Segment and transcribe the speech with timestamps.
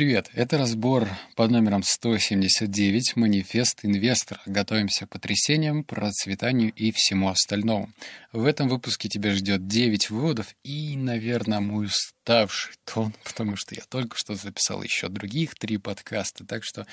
[0.00, 4.40] Привет, это разбор под номером 179 «Манифест инвестора».
[4.46, 7.90] Готовимся к потрясениям, процветанию и всему остальному.
[8.32, 13.82] В этом выпуске тебя ждет 9 выводов и, наверное, мой уставший тон, потому что я
[13.90, 16.86] только что записал еще других три подкаста, так что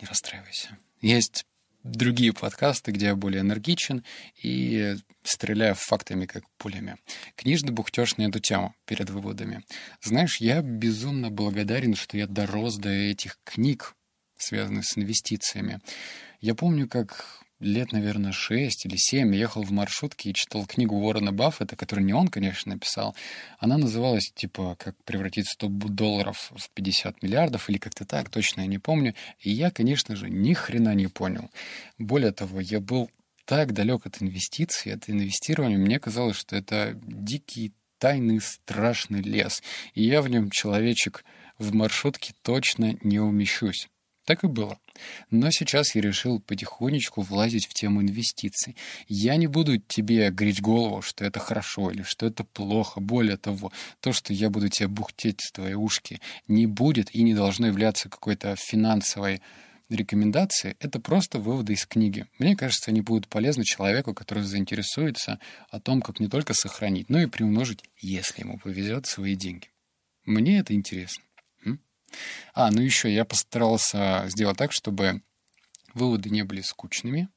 [0.00, 0.78] не расстраивайся.
[1.02, 1.44] Есть
[1.90, 4.04] другие подкасты, где я более энергичен
[4.42, 6.96] и стреляю фактами, как пулями.
[7.36, 9.62] Книжный бухтеж на эту тему перед выводами.
[10.02, 13.94] Знаешь, я безумно благодарен, что я дорос до этих книг,
[14.36, 15.80] связанных с инвестициями.
[16.40, 21.32] Я помню, как лет, наверное, шесть или семь ехал в маршрутке и читал книгу Уоррена
[21.32, 23.16] Баффета, которую не он, конечно, написал.
[23.58, 28.66] Она называлась, типа, «Как превратить 100 долларов в 50 миллиардов» или как-то так, точно я
[28.66, 29.14] не помню.
[29.40, 31.50] И я, конечно же, ни хрена не понял.
[31.98, 33.10] Более того, я был
[33.44, 39.62] так далек от инвестиций, от инвестирования, мне казалось, что это дикий, тайный, страшный лес.
[39.94, 41.24] И я в нем, человечек,
[41.58, 43.88] в маршрутке точно не умещусь.
[44.28, 44.78] Так и было.
[45.30, 48.76] Но сейчас я решил потихонечку влазить в тему инвестиций.
[49.06, 53.00] Я не буду тебе греть голову, что это хорошо или что это плохо.
[53.00, 57.32] Более того, то, что я буду тебе бухтеть с твоей ушки, не будет и не
[57.32, 59.40] должно являться какой-то финансовой
[59.88, 62.26] рекомендации— это просто выводы из книги.
[62.38, 67.18] Мне кажется, они будут полезны человеку, который заинтересуется о том, как не только сохранить, но
[67.18, 69.68] и приумножить, если ему повезет, свои деньги.
[70.26, 71.24] Мне это интересно.
[72.54, 75.22] А, ну еще я постарался сделать так, чтобы
[75.94, 77.28] выводы не были скучными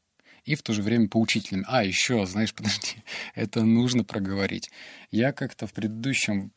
[0.44, 1.66] и в то же время поучительными.
[1.68, 3.04] А, еще, знаешь, подожди,
[3.36, 4.72] это нужно проговорить.
[5.12, 6.52] Я как-то в предыдущем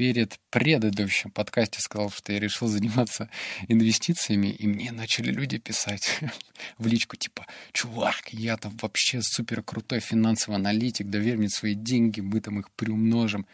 [0.00, 3.28] перед предыдущим подкасте сказал, что я решил заниматься
[3.68, 6.20] инвестициями, и мне начали люди писать
[6.78, 12.22] в личку, типа, чувак, я там вообще супер крутой финансовый аналитик, доверь мне свои деньги,
[12.22, 13.46] мы там их приумножим.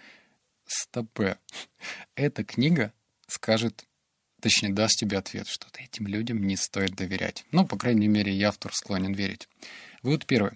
[0.69, 1.39] Стопе.
[2.15, 2.93] Эта книга
[3.27, 3.85] скажет,
[4.41, 7.45] точнее, даст тебе ответ, что этим людям не стоит доверять.
[7.53, 9.49] Ну, по крайней мере, я автор склонен верить.
[10.03, 10.53] Вывод первый.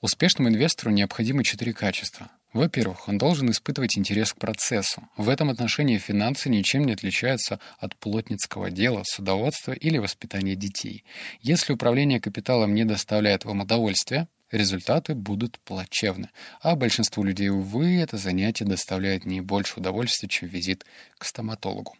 [0.00, 2.30] Успешному инвестору необходимы четыре качества.
[2.52, 5.08] Во-первых, он должен испытывать интерес к процессу.
[5.16, 11.04] В этом отношении финансы ничем не отличаются от плотницкого дела, судоводства или воспитания детей.
[11.42, 16.30] Если управление капиталом не доставляет вам удовольствия, результаты будут плачевны.
[16.60, 20.84] А большинству людей, увы, это занятие доставляет не больше удовольствия, чем визит
[21.18, 21.94] к стоматологу.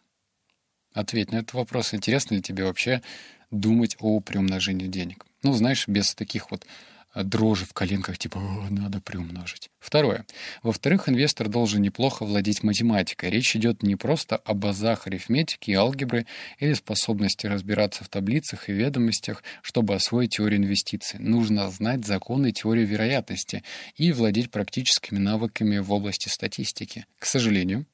[0.93, 1.95] Ответь на этот вопрос.
[1.95, 3.03] Интересно ли тебе вообще
[3.51, 5.25] думать о приумножении денег?
[5.43, 6.67] Ну, знаешь, без таких вот
[7.15, 8.39] дрожи в коленках, типа
[8.71, 9.71] «надо приумножить».
[9.81, 10.25] Второе.
[10.63, 13.31] Во-вторых, инвестор должен неплохо владеть математикой.
[13.31, 16.27] Речь идет не просто об азах арифметики и алгебры
[16.59, 21.19] или способности разбираться в таблицах и ведомостях, чтобы освоить теорию инвестиций.
[21.19, 23.65] Нужно знать законы теории вероятности
[23.97, 27.07] и владеть практическими навыками в области статистики.
[27.19, 27.87] К сожалению,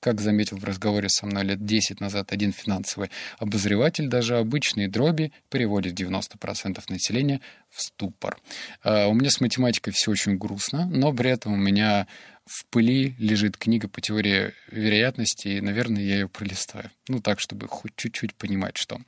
[0.00, 5.32] как заметил в разговоре со мной лет 10 назад один финансовый обозреватель, даже обычные дроби
[5.50, 7.40] переводят 90% населения
[7.70, 8.38] в ступор.
[8.84, 12.06] Uh, у меня с математикой все очень грустно, но при этом у меня
[12.46, 16.90] в пыли лежит книга по теории вероятности, и, наверное, я ее пролистаю.
[17.08, 19.00] Ну, так, чтобы хоть чуть-чуть понимать, что.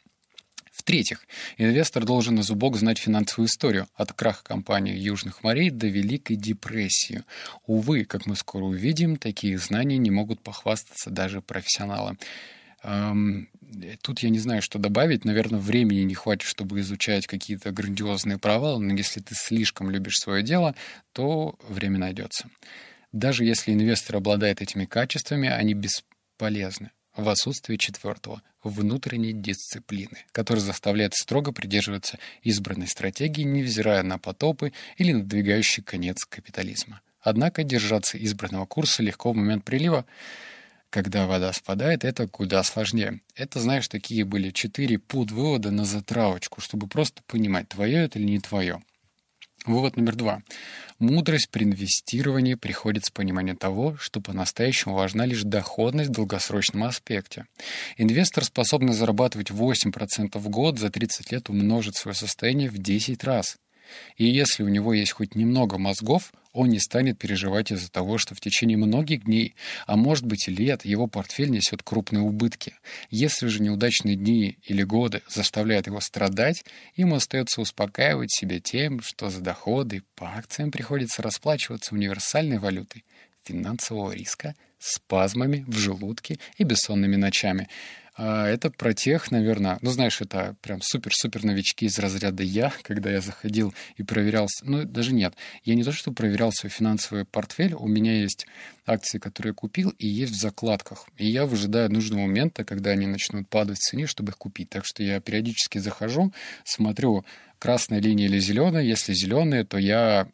[0.88, 1.26] В-третьих,
[1.58, 7.24] инвестор должен на зубок знать финансовую историю от краха компании Южных морей до Великой депрессии.
[7.66, 12.16] Увы, как мы скоро увидим, такие знания не могут похвастаться даже профессионалы.
[12.82, 13.50] Эм,
[14.00, 15.26] тут я не знаю, что добавить.
[15.26, 20.42] Наверное, времени не хватит, чтобы изучать какие-то грандиозные провалы, но если ты слишком любишь свое
[20.42, 20.74] дело,
[21.12, 22.48] то время найдется.
[23.12, 31.14] Даже если инвестор обладает этими качествами, они бесполезны в отсутствии четвертого— внутренней дисциплины, который заставляет
[31.14, 37.00] строго придерживаться избранной стратегии, невзирая на потопы или надвигающий конец капитализма.
[37.20, 40.06] Однако держаться избранного курса легко в момент прилива,
[40.90, 43.20] когда вода спадает, это куда сложнее.
[43.34, 48.26] Это, знаешь, такие были четыре пут вывода на затравочку, чтобы просто понимать, твое это или
[48.26, 48.80] не твое.
[49.68, 50.42] Вывод номер два.
[50.98, 57.44] Мудрость при инвестировании приходит с понимания того, что по-настоящему важна лишь доходность в долгосрочном аспекте.
[57.98, 63.58] Инвестор, способный зарабатывать 8% в год за 30 лет, умножит свое состояние в 10 раз.
[64.16, 68.34] И если у него есть хоть немного мозгов, он не станет переживать из-за того, что
[68.34, 69.54] в течение многих дней,
[69.86, 72.74] а может быть и лет, его портфель несет крупные убытки.
[73.10, 76.64] Если же неудачные дни или годы заставляют его страдать,
[76.96, 83.04] ему остается успокаивать себя тем, что за доходы по акциям приходится расплачиваться универсальной валютой
[83.44, 87.68] финансового риска, спазмами в желудке и бессонными ночами.
[88.20, 93.10] А это про тех, наверное, ну, знаешь, это прям супер-супер новички из разряда я, когда
[93.10, 97.74] я заходил и проверял, ну, даже нет, я не то, что проверял свой финансовый портфель,
[97.74, 98.48] у меня есть
[98.86, 101.06] акции, которые я купил, и есть в закладках.
[101.16, 104.70] И я выжидаю нужного момента, когда они начнут падать в цене, чтобы их купить.
[104.70, 106.32] Так что я периодически захожу,
[106.64, 107.24] смотрю,
[107.60, 108.82] красная линия или зеленая.
[108.82, 110.28] Если зеленая, то я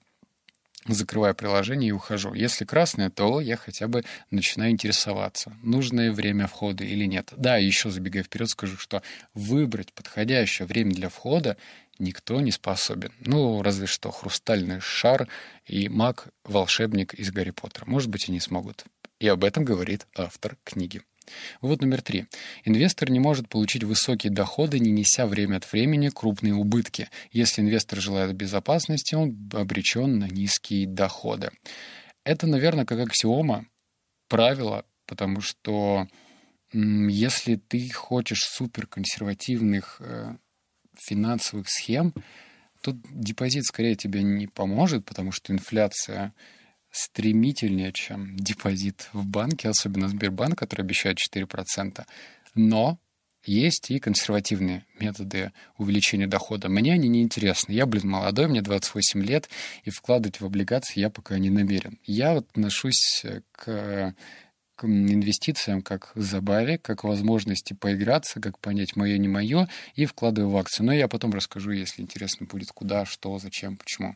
[0.86, 2.34] закрываю приложение и ухожу.
[2.34, 7.32] Если красное, то я хотя бы начинаю интересоваться, нужное время входа или нет.
[7.36, 9.02] Да, еще забегая вперед, скажу, что
[9.34, 11.56] выбрать подходящее время для входа
[11.98, 13.12] никто не способен.
[13.20, 15.28] Ну, разве что хрустальный шар
[15.66, 17.84] и маг-волшебник из Гарри Поттера.
[17.86, 18.84] Может быть, они смогут.
[19.20, 21.02] И об этом говорит автор книги.
[21.60, 22.26] Вывод номер три.
[22.64, 27.08] Инвестор не может получить высокие доходы, не неся время от времени крупные убытки.
[27.30, 31.50] Если инвестор желает безопасности, он обречен на низкие доходы.
[32.24, 33.66] Это, наверное, как аксиома,
[34.28, 36.08] правило, потому что
[36.72, 40.36] если ты хочешь суперконсервативных э,
[40.98, 42.12] финансовых схем,
[42.80, 46.34] тут депозит скорее тебе не поможет, потому что инфляция
[46.94, 52.04] стремительнее, чем депозит в банке, особенно Сбербанк, который обещает 4%.
[52.54, 53.00] Но
[53.44, 56.68] есть и консервативные методы увеличения дохода.
[56.68, 57.72] Мне они не интересны.
[57.72, 59.50] Я, блин, молодой, мне 28 лет,
[59.82, 61.98] и вкладывать в облигации я пока не намерен.
[62.04, 64.14] Я отношусь к,
[64.76, 70.06] к инвестициям как к забаве, как к возможности поиграться, как понять мое, не мое, и
[70.06, 70.86] вкладываю в акцию.
[70.86, 74.14] Но я потом расскажу, если интересно будет, куда, что, зачем, почему.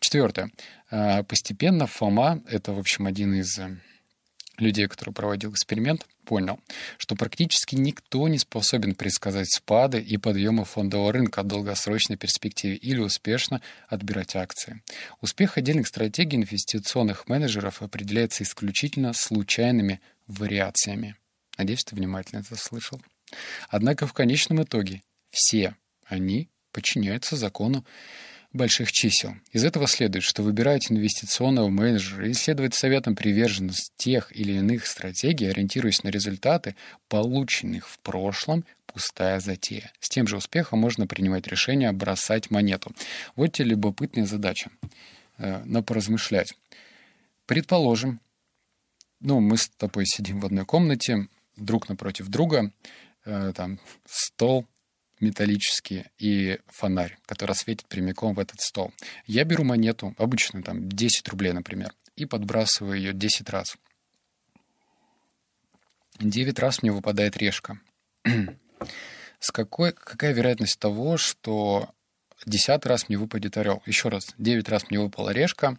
[0.00, 0.50] Четвертое.
[0.90, 3.78] А, постепенно Фома, это, в общем, один из э,
[4.58, 6.60] людей, который проводил эксперимент, понял,
[6.98, 12.98] что практически никто не способен предсказать спады и подъемы фондового рынка в долгосрочной перспективе или
[12.98, 14.82] успешно отбирать акции.
[15.20, 21.16] Успех отдельных стратегий инвестиционных менеджеров определяется исключительно случайными вариациями.
[21.56, 23.00] Надеюсь, ты внимательно это слышал.
[23.68, 25.74] Однако в конечном итоге все
[26.06, 27.84] они подчиняются закону
[28.52, 29.34] больших чисел.
[29.52, 35.46] Из этого следует, что выбирать инвестиционного менеджера и следовать советам приверженность тех или иных стратегий,
[35.46, 36.74] ориентируясь на результаты,
[37.08, 39.92] полученных в прошлом, пустая затея.
[40.00, 42.92] С тем же успехом можно принимать решение бросать монету.
[43.36, 44.70] Вот тебе любопытная задача
[45.36, 46.54] э, на поразмышлять.
[47.46, 48.20] Предположим,
[49.20, 52.72] ну, мы с тобой сидим в одной комнате, друг напротив друга,
[53.24, 54.66] э, там стол,
[55.20, 58.92] металлические и фонарь, который светит прямиком в этот стол.
[59.26, 63.76] Я беру монету, обычную, там, 10 рублей, например, и подбрасываю ее 10 раз.
[66.18, 67.80] 9 раз мне выпадает решка.
[69.40, 71.90] С какой, какая вероятность того, что
[72.46, 73.82] 10 раз мне выпадет орел?
[73.86, 75.78] Еще раз, 9 раз мне выпала решка,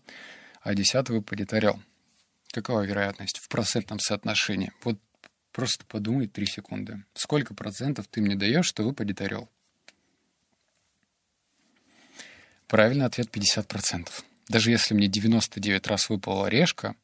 [0.61, 1.81] а 10 выпадет орел.
[2.51, 4.71] Какова вероятность в процентном соотношении?
[4.83, 4.97] Вот
[5.51, 7.03] Просто подумай три секунды.
[7.13, 9.49] Сколько процентов ты мне даешь, что выпадет орел?
[12.67, 14.07] Правильный ответ 50%.
[14.47, 16.95] Даже если мне 99 раз выпала решка,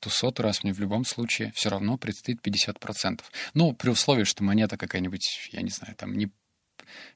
[0.00, 3.22] то сотый раз мне в любом случае все равно предстоит 50%.
[3.54, 6.30] Ну, при условии, что монета какая-нибудь, я не знаю, там не,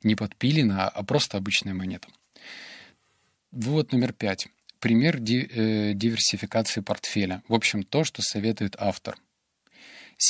[0.03, 2.09] не подпилена, а просто обычная монета.
[3.51, 4.49] Вывод номер пять.
[4.81, 7.43] Пример э, диверсификации портфеля.
[7.47, 9.17] В общем, то, что советует автор–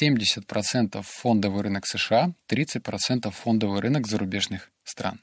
[0.01, 5.21] 70% фондовый рынок США, 30% фондовый рынок зарубежных стран.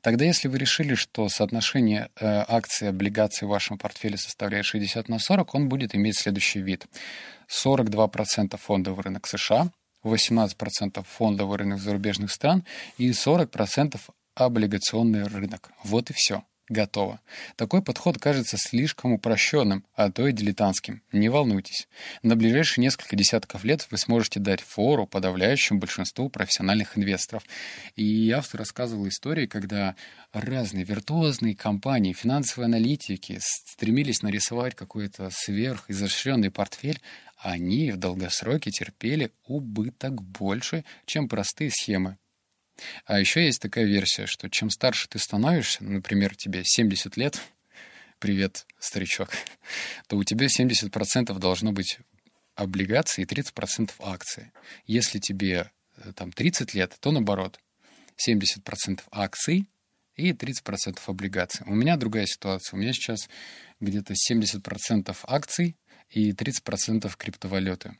[0.00, 5.08] Тогда, если вы решили, что соотношение э, акций и облигаций в вашем портфеле составляет 60
[5.08, 6.86] на 40, он будет иметь следующий вид.
[7.48, 9.70] 42% фондовый рынок США,
[10.04, 12.64] 18% фондовый рынок зарубежных стран
[12.98, 13.98] и 40%
[14.34, 15.70] облигационный рынок.
[15.84, 16.42] Вот и все
[16.72, 17.20] готово.
[17.56, 21.02] Такой подход кажется слишком упрощенным, а то и дилетантским.
[21.12, 21.86] Не волнуйтесь.
[22.22, 27.44] На ближайшие несколько десятков лет вы сможете дать фору подавляющему большинству профессиональных инвесторов.
[27.94, 29.94] И автор рассказывал истории, когда
[30.32, 37.00] разные виртуозные компании, финансовые аналитики стремились нарисовать какой-то сверхизощренный портфель,
[37.36, 42.16] они в долгосроке терпели убыток больше, чем простые схемы
[43.04, 47.40] а еще есть такая версия, что чем старше ты становишься, например, тебе 70 лет,
[48.18, 49.30] привет, старичок,
[50.08, 51.98] то у тебя 70% должно быть
[52.54, 54.52] облигаций и 30% акций.
[54.86, 57.58] Если тебе э, там 30 лет, то наоборот,
[58.28, 59.68] 70% акций
[60.16, 61.66] и 30% облигаций.
[61.66, 62.76] У меня другая ситуация.
[62.76, 63.28] У меня сейчас
[63.80, 65.76] где-то 70% акций
[66.10, 67.96] и 30% криптовалюты.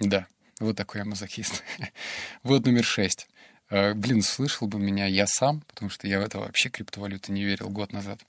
[0.00, 0.26] Да,
[0.60, 1.62] вот такой я мазохист.
[2.42, 3.28] вот номер шесть.
[3.70, 7.44] Э, блин, слышал бы меня я сам, потому что я в это вообще криптовалюты не
[7.44, 8.20] верил год назад.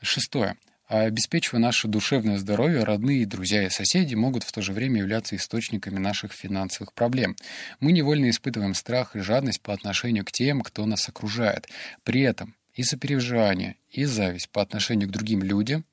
[0.00, 0.56] Шестое.
[0.88, 5.98] Обеспечивая наше душевное здоровье, родные, друзья и соседи могут в то же время являться источниками
[5.98, 7.34] наших финансовых проблем.
[7.80, 11.66] Мы невольно испытываем страх и жадность по отношению к тем, кто нас окружает.
[12.04, 15.84] При этом и сопереживание, и зависть по отношению к другим людям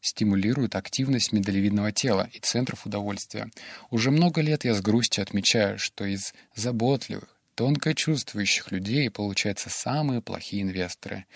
[0.00, 3.50] стимулируют активность миндалевидного тела и центров удовольствия.
[3.90, 10.22] Уже много лет я с грустью отмечаю, что из заботливых, тонко чувствующих людей получаются самые
[10.22, 11.26] плохие инвесторы.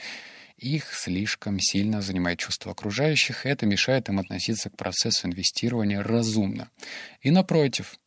[0.56, 6.70] Их слишком сильно занимает чувство окружающих, и это мешает им относиться к процессу инвестирования разумно.
[7.22, 7.98] И напротив,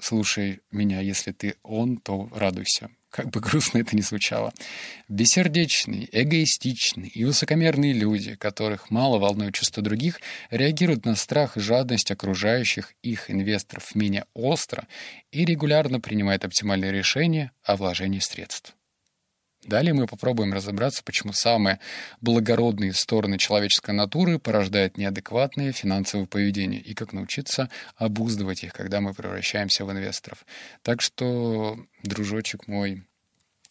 [0.00, 4.52] слушай меня, если ты он, то радуйся как бы грустно это ни звучало,
[5.08, 12.10] бессердечные, эгоистичные и высокомерные люди, которых мало волнует чувства других, реагируют на страх и жадность
[12.10, 14.86] окружающих их инвесторов менее остро
[15.32, 18.77] и регулярно принимают оптимальные решения о вложении средств.
[19.68, 21.78] Далее мы попробуем разобраться, почему самые
[22.22, 29.12] благородные стороны человеческой натуры порождают неадекватное финансовое поведение и как научиться обуздывать их, когда мы
[29.12, 30.46] превращаемся в инвесторов.
[30.82, 33.04] Так что, дружочек мой,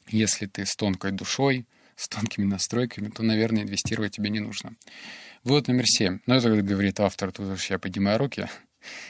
[0.08, 4.76] если ты с тонкой душой, с тонкими настройками, то, наверное, инвестировать тебе не нужно.
[5.44, 6.20] Вот номер семь.
[6.28, 8.48] Ну, это говорит автор, тут уж я поднимаю руки.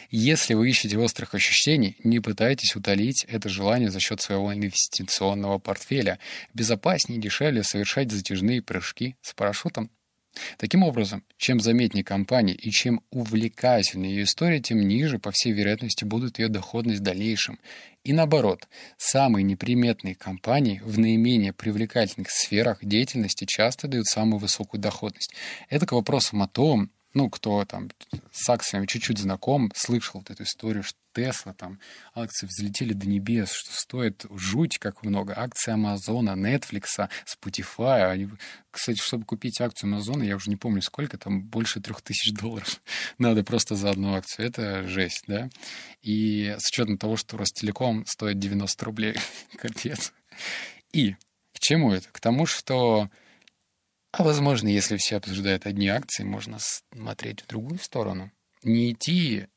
[0.09, 6.19] Если вы ищете острых ощущений, не пытайтесь утолить это желание за счет своего инвестиционного портфеля.
[6.53, 9.91] Безопаснее и дешевле совершать затяжные прыжки с парашютом.
[10.57, 16.03] Таким образом, чем заметнее компания и чем увлекательнее ее история, тем ниже, по всей вероятности,
[16.03, 17.59] будет ее доходность в дальнейшем.
[18.03, 25.33] И наоборот, самые неприметные компании в наименее привлекательных сферах деятельности часто дают самую высокую доходность.
[25.69, 27.89] Это к вопросам о том, ну, кто там
[28.31, 31.79] с акциями чуть-чуть знаком, слышал вот эту историю, что Тесла, там,
[32.13, 35.33] акции взлетели до небес, что стоит жуть как много.
[35.35, 38.03] Акции Амазона, Нетфликса, Spotify.
[38.11, 38.29] Они,
[38.69, 42.79] кстати, чтобы купить акцию Амазона, я уже не помню сколько, там больше трех тысяч долларов
[43.17, 44.45] надо просто за одну акцию.
[44.45, 45.49] Это жесть, да?
[46.03, 49.15] И с учетом того, что Ростелеком стоит 90 рублей,
[49.57, 50.13] капец.
[50.93, 51.15] И
[51.51, 52.09] к чему это?
[52.11, 53.09] К тому, что
[54.11, 58.31] а возможно, если все обсуждают одни акции, можно смотреть в другую сторону.
[58.63, 59.47] Не идти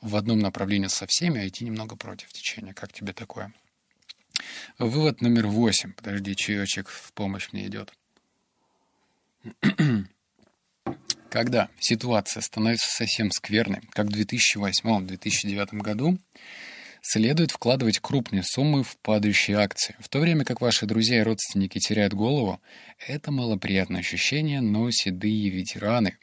[0.00, 2.74] в одном направлении со всеми, а идти немного против течения.
[2.74, 3.52] Как тебе такое?
[4.78, 5.92] Вывод номер восемь.
[5.92, 7.92] Подожди, чаечек в помощь мне идет.
[11.30, 16.18] Когда ситуация становится совсем скверной, как в 2008-2009 году,
[17.02, 19.96] следует вкладывать крупные суммы в падающие акции.
[19.98, 22.60] В то время как ваши друзья и родственники теряют голову,
[23.06, 26.16] это малоприятное ощущение, но седые ветераны,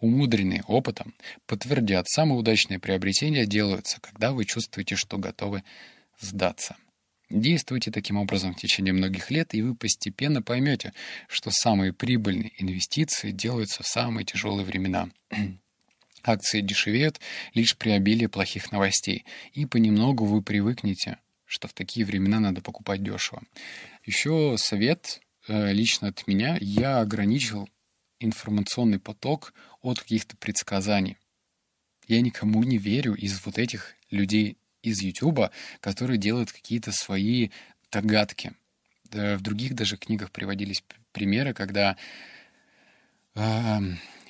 [0.00, 1.14] умудренные опытом,
[1.46, 5.62] подтвердят, самые удачные приобретения делаются, когда вы чувствуете, что готовы
[6.18, 6.76] сдаться.
[7.30, 10.92] Действуйте таким образом в течение многих лет, и вы постепенно поймете,
[11.28, 15.08] что самые прибыльные инвестиции делаются в самые тяжелые времена.
[16.24, 17.20] Акции дешевеют
[17.52, 23.02] лишь при обилии плохих новостей, и понемногу вы привыкнете, что в такие времена надо покупать
[23.02, 23.42] дешево.
[24.04, 26.56] Еще совет э, лично от меня.
[26.60, 27.68] Я ограничил
[28.20, 29.52] информационный поток
[29.82, 31.18] от каких-то предсказаний.
[32.08, 35.50] Я никому не верю из вот этих людей из Ютуба,
[35.80, 37.50] которые делают какие-то свои
[37.92, 38.52] догадки.
[39.10, 41.96] в других даже книгах приводились примеры, когда
[43.34, 43.78] э,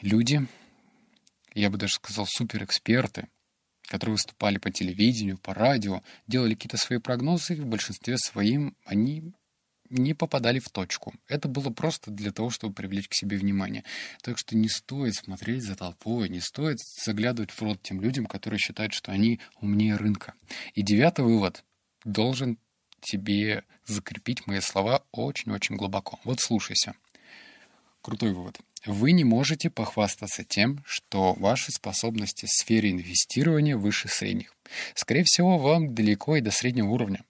[0.02, 0.46] люди
[1.61, 3.28] я бы даже сказал, суперэксперты,
[3.82, 9.32] которые выступали по телевидению, по радио, делали какие-то свои прогнозы, и в большинстве своим они
[9.90, 11.14] не попадали в точку.
[11.28, 13.84] Это было просто для того, чтобы привлечь к себе внимание.
[14.23, 18.58] Так что не стоит смотреть за толпой, не стоит заглядывать в рот тем людям, которые
[18.58, 20.34] считают, что они умнее рынка.
[20.75, 21.64] И девятый вывод
[22.04, 22.58] должен
[23.00, 26.18] тебе закрепить мои слова очень-очень глубоко.
[26.25, 26.94] Вот слушайся.
[28.00, 28.58] Крутой вывод.
[28.87, 34.55] Вы не можете похвастаться тем, что ваши способности в сфере инвестирования выше средних.
[34.95, 37.25] Скорее всего, вам далеко и до среднего уровня.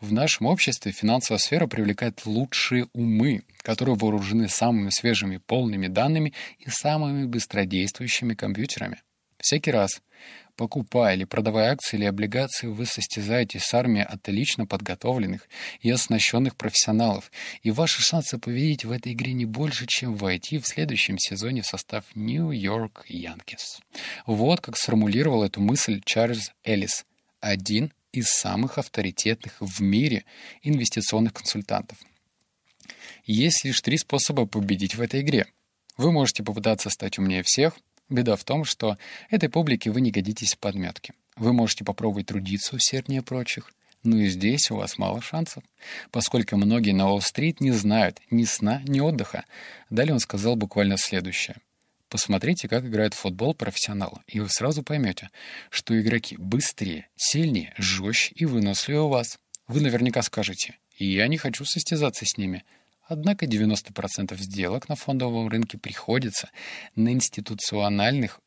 [0.00, 6.70] В нашем обществе финансовая сфера привлекает лучшие умы, которые вооружены самыми свежими полными данными и
[6.70, 9.02] самыми быстродействующими компьютерами.
[9.42, 10.00] Всякий раз,
[10.56, 15.48] Покупая или продавая акции или облигации, вы состязаетесь с армией отлично подготовленных
[15.80, 17.32] и оснащенных профессионалов,
[17.62, 21.66] и ваши шансы победить в этой игре не больше, чем войти в следующем сезоне в
[21.66, 23.80] состав Нью-Йорк Янкис.
[24.26, 27.06] Вот как сформулировал эту мысль Чарльз Эллис,
[27.40, 30.24] один из самых авторитетных в мире
[30.62, 31.96] инвестиционных консультантов.
[33.24, 35.46] Есть лишь три способа победить в этой игре.
[35.96, 37.78] Вы можете попытаться стать умнее всех—
[38.08, 38.98] Беда в том, что
[39.30, 41.14] этой публике вы не годитесь в подметке.
[41.36, 45.62] Вы можете попробовать трудиться усерднее прочих, но и здесь у вас мало шансов,
[46.10, 49.44] поскольку многие на Уолл-стрит не знают ни сна, ни отдыха.
[49.90, 51.56] Далее он сказал буквально следующее.
[52.08, 55.30] Посмотрите, как играет футбол профессионалы, и вы сразу поймете,
[55.70, 59.38] что игроки быстрее, сильнее, жестче и выносливее вас.
[59.66, 62.64] Вы наверняка скажете, я не хочу состязаться с ними.
[63.04, 66.50] Однако 90% сделок на фондовом рынке приходится
[66.94, 68.40] на институциональных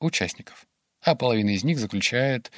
[0.00, 0.66] участников,
[1.02, 2.50] а половина из них заключает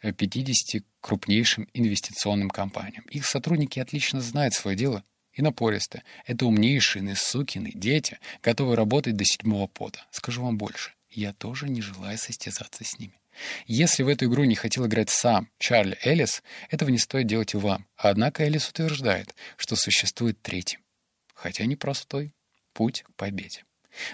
[0.00, 3.04] 50 крупнейшим инвестиционным компаниям.
[3.04, 6.02] Их сотрудники отлично знают свое дело и напористо.
[6.26, 10.04] Это умнейшие сукины дети, готовы работать до седьмого пота.
[10.10, 13.18] Скажу вам больше, я тоже не желаю состязаться с ними.
[13.66, 17.56] Если в эту игру не хотел играть сам Чарли Эллис, этого не стоит делать и
[17.56, 17.86] вам.
[17.96, 20.78] Однако Эллис утверждает, что существует третий,
[21.34, 22.32] хотя непростой,
[22.72, 23.64] путь к победе.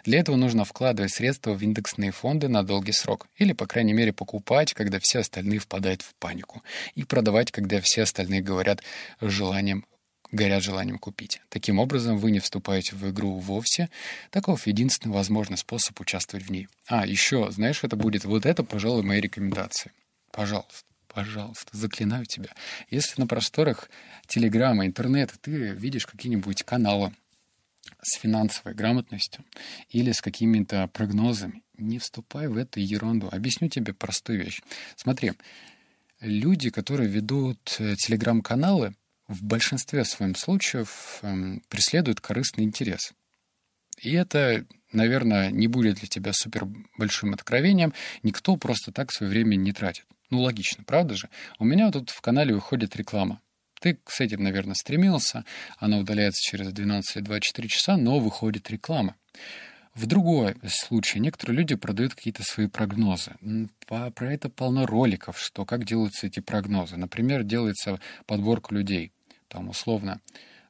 [0.04, 4.12] Для этого нужно вкладывать средства в индексные фонды на долгий срок, или, по крайней мере,
[4.12, 6.62] покупать, когда все остальные впадают в панику,
[6.94, 8.82] и продавать, когда все остальные говорят
[9.20, 9.86] желанием
[10.32, 11.40] горят желанием купить.
[11.48, 13.90] Таким образом, вы не вступаете в игру вовсе.
[14.30, 16.68] Таков единственный возможный способ участвовать в ней.
[16.86, 19.92] А, еще, знаешь, это будет вот это, пожалуй, мои рекомендации.
[20.32, 22.50] Пожалуйста, пожалуйста, заклинаю тебя.
[22.90, 23.90] Если на просторах
[24.26, 27.12] Телеграма, интернета ты видишь какие-нибудь каналы,
[28.02, 29.44] с финансовой грамотностью
[29.88, 31.62] или с какими-то прогнозами.
[31.76, 33.28] Не вступай в эту ерунду.
[33.30, 34.60] Объясню тебе простую вещь.
[34.96, 35.32] Смотри,
[36.20, 38.94] люди, которые ведут э, телеграм-каналы,
[39.30, 43.12] в большинстве своем случаев эм, преследуют корыстный интерес.
[44.00, 46.66] И это, наверное, не будет для тебя супер
[46.98, 47.94] большим откровением.
[48.24, 50.04] Никто просто так свое время не тратит.
[50.30, 51.28] Ну, логично, правда же?
[51.60, 53.40] У меня тут в канале выходит реклама.
[53.80, 55.44] Ты с этим, наверное, стремился.
[55.78, 59.14] Она удаляется через 12-24 часа, но выходит реклама.
[59.94, 63.32] В другой случае некоторые люди продают какие-то свои прогнозы.
[63.86, 66.96] Про это полно роликов, что как делаются эти прогнозы.
[66.96, 69.12] Например, делается подборка людей.
[69.50, 70.20] Там условно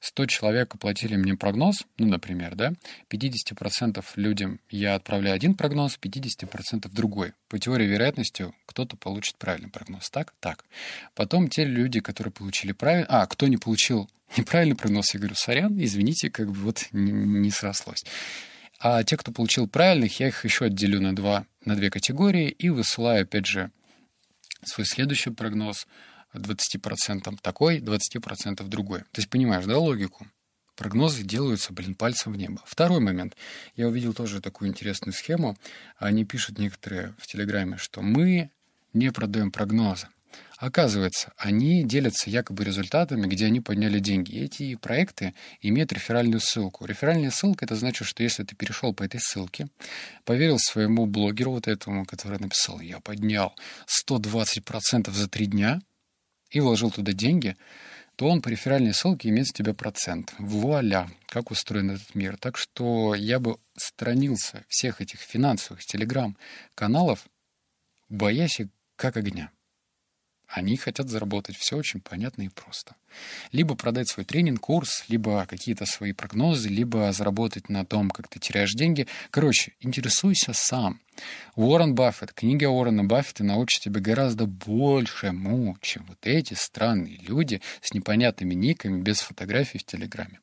[0.00, 2.72] 100 человек оплатили мне прогноз, ну, например, да,
[3.10, 7.34] 50% людям я отправляю один прогноз, 50% другой.
[7.48, 10.08] По теории вероятности кто-то получит правильный прогноз.
[10.08, 10.32] Так?
[10.40, 10.64] Так.
[11.14, 13.06] Потом те люди, которые получили правильный...
[13.10, 14.08] А, кто не получил
[14.38, 18.02] неправильный прогноз, я говорю, сорян, извините, как бы вот не, не срослось.
[18.78, 22.70] А те, кто получил правильных, я их еще отделю на, два, на две категории и
[22.70, 23.70] высылаю, опять же,
[24.64, 25.86] свой следующий прогноз—
[26.34, 29.00] 20% такой, 20% другой.
[29.00, 30.26] То есть понимаешь, да, логику?
[30.76, 32.62] Прогнозы делаются, блин, пальцем в небо.
[32.64, 33.36] Второй момент.
[33.76, 35.58] Я увидел тоже такую интересную схему.
[35.98, 38.50] Они пишут некоторые в Телеграме, что мы
[38.94, 40.08] не продаем прогнозы.
[40.56, 44.32] Оказывается, они делятся якобы результатами, где они подняли деньги.
[44.32, 46.84] И эти проекты имеют реферальную ссылку.
[46.84, 49.68] Реферальная ссылка— это значит, что если ты перешел по этой ссылке,
[50.24, 53.54] поверил своему блогеру вот этому, который написал, я поднял
[53.86, 55.80] 120% за три дня,
[56.50, 57.56] и вложил туда деньги,
[58.16, 60.34] то он по реферальной ссылке имеет с тебя процент.
[60.38, 62.36] Вуаля, как устроен этот мир.
[62.36, 67.26] Так что я бы сторонился всех этих финансовых телеграм-каналов,
[68.08, 69.50] боясь их как огня.
[70.50, 71.56] Они хотят заработать.
[71.56, 72.96] Все очень понятно и просто.
[73.52, 78.40] Либо продать свой тренинг, курс, либо какие-то свои прогнозы, либо заработать на том, как ты
[78.40, 79.06] теряешь деньги.
[79.30, 81.00] Короче, интересуйся сам.
[81.54, 87.94] Уоррен Баффет, книга Уоррена Баффета научит тебя гораздо большему, чем вот эти странные люди с
[87.94, 90.40] непонятными никами без фотографий в Телеграме.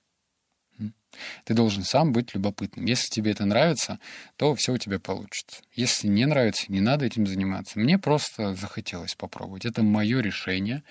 [1.46, 2.86] Ты должен сам быть любопытным.
[2.86, 4.00] Если тебе это нравится,
[4.36, 5.62] то все у тебя получится.
[5.74, 7.80] Если не нравится, не надо этим заниматься.
[7.80, 9.66] Мне просто захотелось попробовать.
[9.66, 10.84] Это мое решение.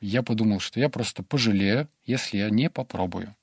[0.00, 3.34] Я подумал, что я просто пожалею, если я не попробую.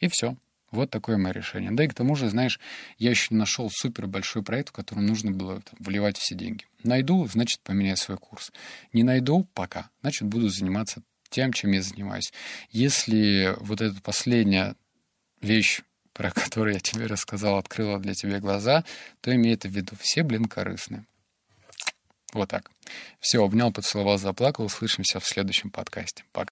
[0.00, 0.36] И все.
[0.70, 1.70] Вот такое мое решение.
[1.70, 2.60] Да и к тому же, знаешь,
[2.98, 6.64] я еще не нашел супер большой проект, в котором нужно было там, вливать все деньги.
[6.82, 8.52] Найду, значит, поменяю свой курс.
[8.92, 12.32] Не найду пока, значит, буду заниматься тем, чем я занимаюсь.
[12.70, 14.74] Если вот эта последняя
[15.46, 15.80] вещь,
[16.12, 18.84] про которую я тебе рассказал, открыла для тебя глаза,
[19.20, 19.94] то имей это в виду.
[20.00, 21.06] Все, блин, корыстные.
[22.32, 22.70] Вот так.
[23.20, 24.66] Все, обнял, поцеловал, заплакал.
[24.66, 26.24] Услышимся в следующем подкасте.
[26.32, 26.44] Пока.